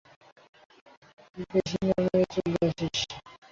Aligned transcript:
বেশি 1.51 1.77
না 1.87 1.95
মেরে 2.03 2.25
চলে 2.33 2.59
আসিস। 2.67 2.99